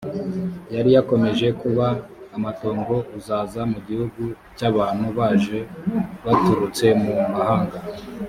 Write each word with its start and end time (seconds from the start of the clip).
yari 0.75 0.89
yarakomeje 0.95 1.47
kuba 1.61 1.85
amatongo 2.37 2.95
uzaza 3.17 3.61
mu 3.71 3.79
gihugu 3.87 4.23
cy 4.57 4.63
abantu 4.69 5.05
baje 5.17 5.59
baturutse 6.25 6.85
mu 7.01 7.11
mahanga 7.35 7.77